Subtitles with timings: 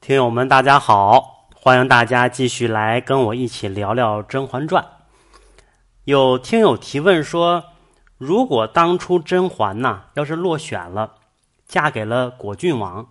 [0.00, 1.50] 听友们，大家好！
[1.54, 4.82] 欢迎大家继续来跟我一起聊聊《甄嬛传》。
[6.04, 7.62] 有听友提问说，
[8.16, 11.16] 如果当初甄嬛呐，要是落选了，
[11.66, 13.10] 嫁给了果郡王，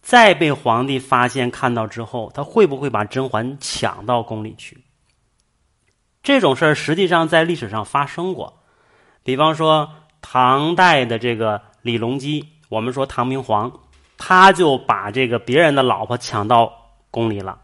[0.00, 4.82] 再被皇帝发现看到之后，他会不会把甄嬛抢到宫里去？
[6.22, 8.62] 这种事儿实际上在历史上发生过，
[9.22, 9.90] 比方说
[10.22, 13.70] 唐代的这个李隆基，我们说唐明皇。
[14.22, 17.58] 他就把这个别人的老婆抢到宫里了，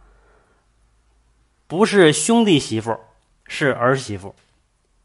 [1.66, 2.98] 不是兄弟媳妇，
[3.46, 4.34] 是儿媳妇，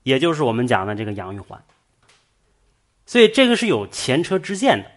[0.04, 1.62] 也就是我们讲的这个杨玉环。
[3.06, 4.90] 所以这个是有前车之鉴的，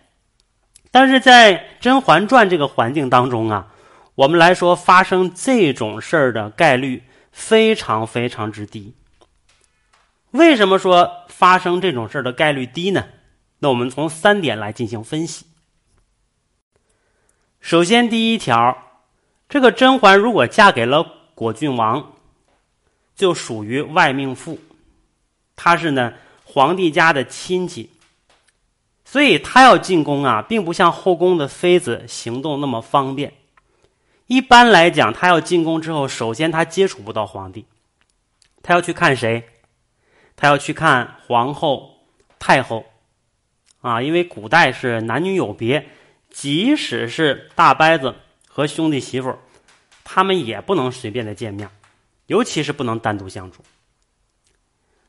[0.93, 3.73] 但是在《甄嬛传》这个环境当中啊，
[4.15, 8.95] 我们来说发生这种事儿的概率非常非常之低。
[10.31, 13.07] 为什么说发生这种事儿的概率低呢？
[13.59, 15.47] 那我们从三点来进行分析。
[17.65, 18.77] 首先，第一条，
[19.49, 21.03] 这个甄嬛如果嫁给了
[21.35, 22.13] 果郡王，
[23.17, 24.59] 就属于外命妇，
[25.57, 26.13] 她是呢
[26.45, 27.89] 皇帝家的亲戚，
[29.07, 33.33] 所以她要进宫啊，并不像后宫的妃子行动那么方便。
[34.27, 37.65] 一般来讲，她要进宫之后，首先她接触不到皇帝，
[38.63, 39.43] 她要去看谁？
[40.37, 41.95] 她要去看皇后、
[42.39, 42.85] 太后，
[43.81, 45.89] 啊，因为古代是男女有别。
[46.35, 48.13] 即使是大伯子
[48.49, 49.39] 和兄弟媳妇
[50.03, 51.71] 他们也不能随便的见面，
[52.27, 53.63] 尤其是不能单独相处。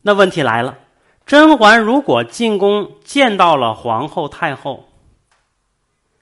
[0.03, 0.77] 那问题来了，
[1.25, 4.87] 甄嬛如果进宫见到了皇后、太后，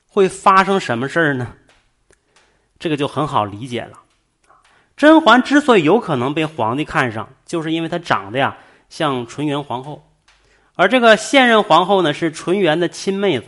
[0.08, 1.54] 会发生什么事儿呢？
[2.80, 4.00] 这个就很好理解了。
[4.96, 8.58] 甄嬛之所以有可能被皇帝看上，就是因为她长得呀
[8.88, 10.08] 像纯元皇后，
[10.76, 13.48] 而这个现任皇后呢是纯元的亲妹子。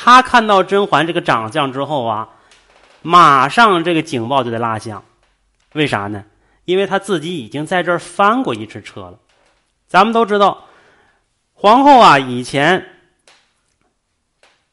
[0.00, 2.28] 他看到甄嬛这个长相之后啊，
[3.02, 5.02] 马上这个警报就得拉响，
[5.72, 6.24] 为啥呢？
[6.66, 9.18] 因为他自己已经在这儿翻过一次车了。
[9.88, 10.66] 咱们都知道，
[11.52, 12.86] 皇后啊以前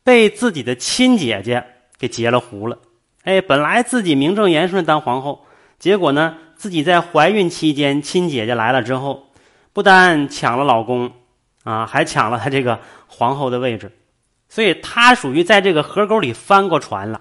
[0.04, 1.66] 被自己的亲姐姐
[1.98, 2.78] 给截了胡了。
[3.24, 5.48] 哎，本来自己名正言顺当皇后，
[5.80, 9.32] 结果呢，自己在怀孕期间，亲姐姐来了之后，
[9.74, 11.12] 不但抢了老公
[11.64, 13.92] 啊，还抢了她这个皇后的位置。
[14.56, 17.20] 所以他属于在这个河沟里翻过船了。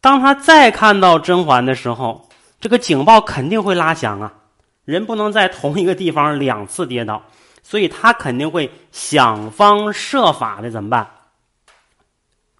[0.00, 2.28] 当他再看到甄嬛的时候，
[2.60, 4.34] 这个警报肯定会拉响啊！
[4.84, 7.22] 人不能在同一个地方两次跌倒，
[7.62, 11.08] 所以他肯定会想方设法的怎么办？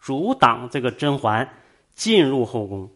[0.00, 1.52] 阻挡这个甄嬛
[1.92, 2.88] 进入后宫。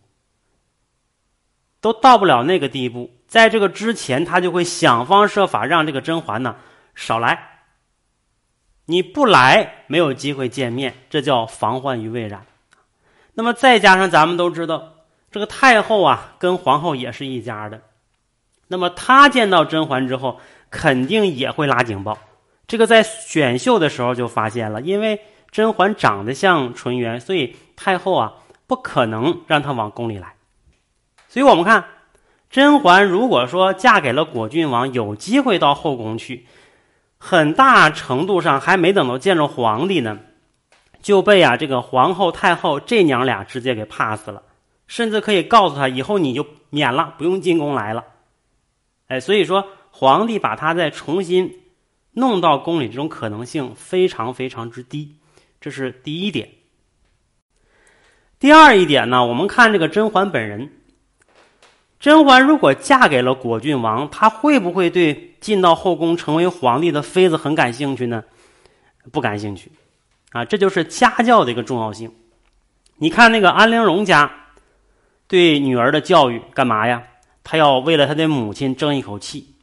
[1.80, 6.54] 都到不了那个地步，在这个之前，他就会想方设法让这个甄嬛呢
[6.94, 7.55] 少来。
[8.86, 12.46] 你不来，没有机会见面，这叫防患于未然。
[13.34, 14.94] 那么再加上咱们都知道，
[15.30, 17.82] 这个太后啊，跟皇后也是一家的。
[18.68, 22.16] 那么她见到甄嬛之后，肯定也会拉警报。
[22.66, 25.20] 这个在选秀的时候就发现了，因为
[25.50, 28.34] 甄嬛长得像纯元，所以太后啊
[28.66, 30.34] 不可能让她往宫里来。
[31.28, 31.84] 所以我们看，
[32.48, 36.46] 甄嬛如果说嫁给了果郡王，有机会到后宫去。
[37.28, 40.20] 很大程度上还没等到见着皇帝呢，
[41.02, 44.44] 就被啊这个皇后太后这娘俩直接给 pass 了，
[44.86, 48.04] 甚至可以告诉他以后你就免了，不用进宫来了。
[49.08, 51.62] 哎，所以说皇帝把他再重新
[52.12, 55.16] 弄到宫里这种可能性非常非常之低，
[55.60, 56.50] 这是第一点。
[58.38, 60.70] 第二一点呢，我们看这个甄嬛本人。
[62.06, 68.22] 甄嬛如果嫁给了果郡王，她会不会对进到后宫成为皇帝的妃子很感兴趣呢？
[69.10, 69.72] 不感兴趣，
[70.30, 72.14] 啊，这就是家教的一个重要性。
[72.98, 74.30] 你看那个安陵容家
[75.26, 77.02] 对女儿的教育干嘛呀？
[77.42, 79.56] 她要为了她的母亲争一口气。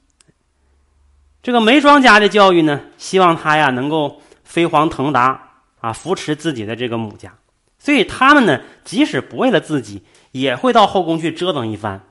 [1.41, 7.33] 这个梅庄家的教育呢，希望她呀能够飞黄腾达啊，扶持自己的这个母家。
[7.79, 10.03] 所以他们呢，即使不为了自己，
[10.34, 12.03] 也会到后宫去折腾一番。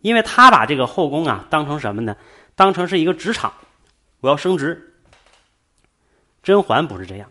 [0.00, 2.16] 因为他把这个后宫啊当成什么呢？
[2.54, 3.52] 当成是一个职场，
[4.20, 4.94] 我要升职。
[6.42, 7.30] 甄嬛不是这样，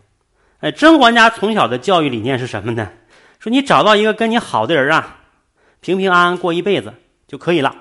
[0.60, 2.90] 哎，甄嬛家从小的教育理念是什么呢？
[3.38, 5.18] 说你找到一个跟你好的人啊，
[5.80, 6.94] 平平安安过一辈子
[7.26, 7.74] 就可以了。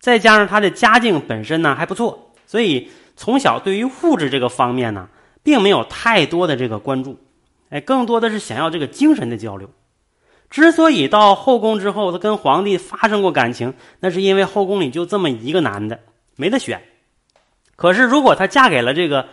[0.00, 5.08] 再加上他的家境本身呢还不错，所以从小对于物质这个方面呢，
[5.44, 7.20] 并没有太多的这个关注，
[7.70, 9.70] 哎，更多的是想要这个精神的交流。
[10.52, 15.98] 之所以到后宫之后，他跟皇帝发生过感情，那是因为后宫里就这么一个男的，
[16.36, 16.82] 没得选。
[17.74, 19.26] 可是如果她嫁给了这个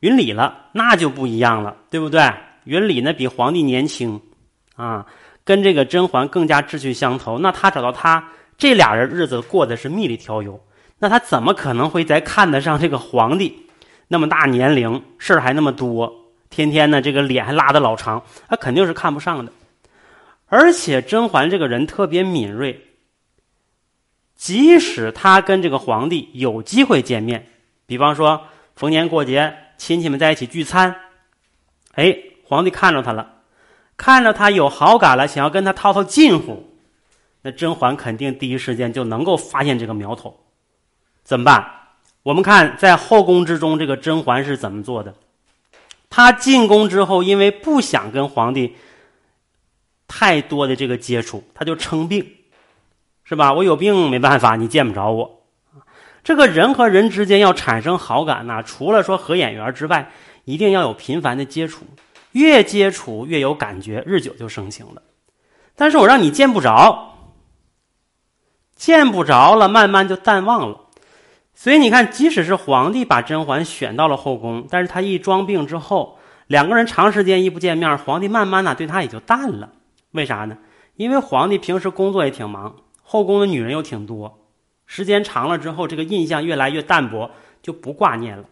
[0.00, 2.30] 云里了，那就不一样了，对不对？
[2.64, 4.20] 云里呢比皇帝年轻，
[4.76, 5.06] 啊，
[5.44, 8.28] 跟这个甄嬛更加志趣相投，那他找到他，
[8.58, 10.60] 这俩人日子过的是蜜里调油，
[10.98, 13.66] 那他怎么可能会再看得上这个皇帝？
[14.08, 16.12] 那么大年龄，事儿还那么多，
[16.50, 19.50] 天天呢这个脸还拉的老长，他肯定是看不上的。
[20.46, 22.86] 而且甄嬛这个人特别敏锐，
[24.34, 27.46] 即使他跟这个皇帝有机会见面，
[27.86, 30.94] 比方说逢年过节亲戚们在一起聚餐，
[31.94, 33.32] 哎，皇帝看着他了。
[33.96, 36.76] 看着他有好感了，想要跟他套套近乎，
[37.40, 40.38] 那甄嬛肯定第一时间就能够发现这个苗头，
[41.24, 41.72] 怎么办？
[42.22, 45.14] 我们看在后宫之中，这个甄嬛是怎么做的？
[46.10, 48.76] 她进宫之后，因为不想跟皇帝
[50.08, 52.26] 太多的这个接触，他就称病，
[53.24, 53.52] 是吧？
[53.52, 55.42] 我有病没办法，你见不着我。
[56.22, 60.10] 这个人和人之间要产生好感呢，除了说合眼缘之外，
[60.44, 61.86] 一定要有频繁的接触。
[62.32, 65.02] 越接触越有感觉，日久就生情了。
[65.74, 67.14] 但是我让你见不着，
[68.74, 70.80] 见不着了，慢慢就淡忘了。
[71.54, 79.70] 所以你看，即使是皇帝把甄嬛选到了后宫，但是他一装病之后，两个人长时间一不见面，皇帝慢慢呢对他也就淡了。
[80.16, 80.58] 为啥呢？
[80.96, 84.48] 因为皇帝平时工作也挺忙，后宫的女人又挺多，
[84.86, 87.30] 时间长了之后，这个印象越来越淡薄，
[87.62, 88.46] 就不挂念了。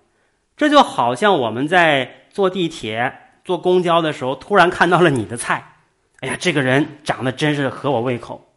[0.56, 3.18] 这就好像我们在坐地铁。
[3.44, 5.74] 坐公交的时候，突然看到了你的菜，
[6.20, 8.54] 哎呀，这个人长得真是合我胃口。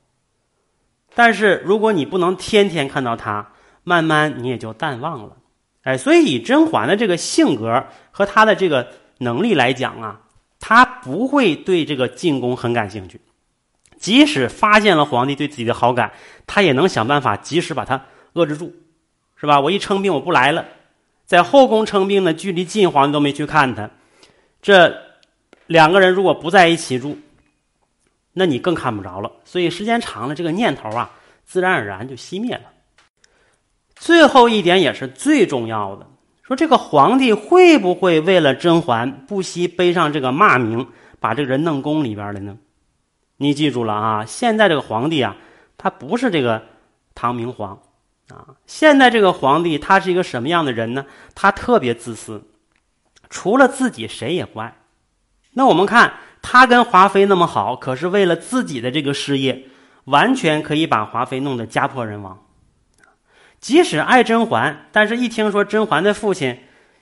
[1.13, 3.51] 但是如果你不能天天看到他，
[3.83, 5.35] 慢慢你也就淡忘了。
[5.83, 8.87] 哎，所以以甄嬛的这个性格和她的这个
[9.17, 10.21] 能力来讲啊，
[10.59, 13.19] 他不会对这个进宫很感兴趣。
[13.97, 16.11] 即使发现了皇帝对自己的好感，
[16.45, 18.73] 他也能想办法及时把他遏制住，
[19.35, 19.59] 是吧？
[19.59, 20.65] 我一称病我不来了，
[21.25, 23.89] 在后宫称病呢，距离近，皇帝都没去看他。
[24.61, 25.01] 这
[25.65, 27.17] 两个人如果不在一起住，
[28.33, 29.31] 那你更看不着了。
[29.45, 31.09] 所以时间长了，这个念头啊，
[31.43, 32.63] 自然而然就熄灭了。
[33.95, 36.07] 最后一点也是最重要的，
[36.47, 40.87] 说这个皇帝会不会为了甄嬛不惜背上这个骂名，
[41.19, 42.57] 把这个人弄宫里边了呢？
[43.35, 44.25] 你记住了啊！
[44.25, 45.35] 现在这个皇帝啊，
[45.77, 46.63] 他不是这个
[47.13, 47.77] 唐明皇
[48.29, 48.55] 啊。
[48.65, 51.05] 现在这个皇帝他是一个什么样的人呢？
[51.35, 52.41] 他特别自私。
[53.29, 54.73] 除了自己，谁也不爱。
[55.51, 59.65] 那我们看他跟华妃那么好，可是为了自己的这个事业，
[60.05, 62.39] 完全可以把华妃弄得家破人亡。
[63.59, 66.57] 即使爱甄嬛，但是一听说甄嬛的父亲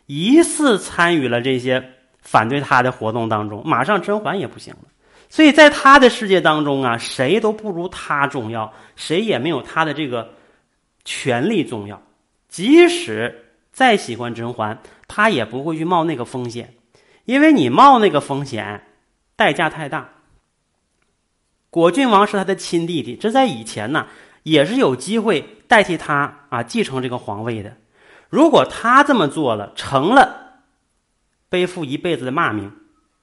[0.05, 4.81] 疑似参与了这些反对他的活动当中，马上甄嬛也不行了。
[5.29, 10.33] 所以在他的世界当中啊，谁都不如他重要，谁也没有他的这个
[11.03, 12.01] 权力重要。
[12.47, 14.81] 即使再喜欢甄嬛。
[15.07, 16.73] 他也不会去冒那个风险，
[17.25, 18.87] 因为你冒那个风险，
[19.35, 20.09] 代价太大。
[21.69, 24.07] 果郡王是他的亲弟弟，这在以前呢
[24.45, 27.77] 也是有机会代替他啊继承这个皇位的。
[28.29, 30.61] 如果他这么做了，成了
[31.49, 32.71] 背负一辈子的骂名，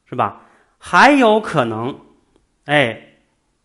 [0.04, 0.42] 是吧？
[0.78, 2.00] 还有可能，
[2.64, 3.18] 哎，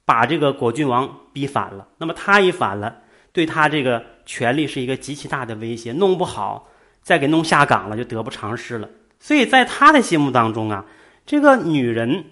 [0.05, 1.87] 把这个果郡王逼反了。
[1.97, 3.01] 那么他一反了，
[3.31, 6.69] 对他这个权力是一个极其大的威胁，弄不好。
[7.01, 8.89] 再给弄下岗了，就得不偿失了。
[9.17, 10.85] 所以在他的心目当中啊，
[11.25, 12.25] 这个女人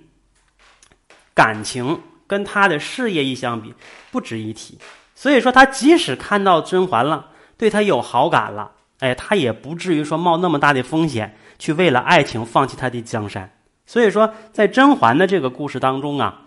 [1.34, 3.74] 感情跟他的事业一相比，
[4.12, 4.78] 不值一提。
[5.16, 13.50] 所以说，他即使看到甄嬛了，对他有好感了，哎，他也不至于说冒那么大的风险去为了爱情放弃他的江山。
[13.86, 16.42] 所以说，在甄嬛的这个故事当中啊，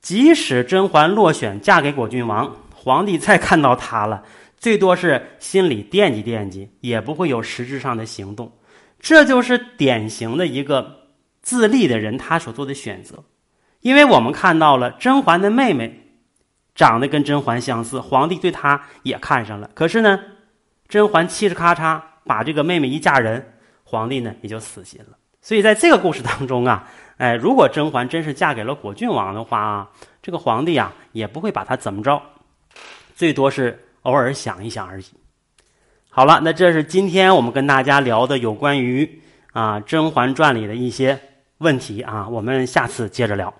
[0.00, 4.22] 即使甄嬛落选嫁给果郡王，皇帝再看到她了。
[4.58, 8.52] 最多是心里惦记惦记，也不会有实质上的行动。
[8.98, 11.04] 这就是典型的一个
[11.40, 13.22] 自立的人他所做的选择。
[13.80, 16.07] 因为我们看到了甄嬛的妹妹
[16.78, 19.68] 长得跟甄嬛相似，皇帝对她也看上了。
[19.74, 20.18] 可是呢，
[20.88, 25.18] 甄嬛嘁哧咔嚓把这个妹妹一嫁人，皇帝呢也就死心了。
[25.42, 29.90] 所以在这个故事当中啊，哎，如果甄嬛真是嫁给了果郡王的话啊，
[30.22, 32.22] 这个皇帝啊也不会把她怎么着，
[33.14, 33.84] 最多是。
[34.02, 35.04] 偶尔想一想而已。
[36.08, 39.20] 好了，那这是今天我们跟大家聊的有关于
[39.52, 41.18] 啊《甄嬛传》里的一些
[41.58, 43.52] 问题啊，我们下次接着聊。